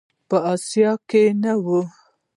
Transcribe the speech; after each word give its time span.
په 0.29 0.37
آسیا 0.53 0.91
کې 1.09 1.23
نه 1.41 1.53
و. 1.63 1.65